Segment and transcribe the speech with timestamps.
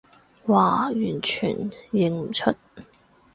[0.03, 0.03] 嘩，
[0.51, 1.51] 完全
[1.91, 2.51] 認唔出